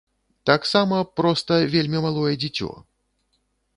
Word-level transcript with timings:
Таксама, 0.49 0.97
проста, 1.21 1.59
вельмі 1.75 2.01
малое 2.07 2.33
дзіцё. 2.45 2.69